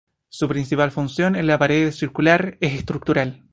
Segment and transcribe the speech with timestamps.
[0.29, 3.43] Su principal función en la pared celular, es estructural.